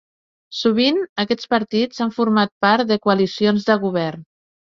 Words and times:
Sovint, 0.59 0.95
aquests 1.23 1.49
partits 1.51 2.01
han 2.07 2.15
format 2.15 2.53
part 2.67 2.89
de 2.93 2.99
coalicions 3.05 3.69
de 3.71 3.79
govern. 3.87 4.27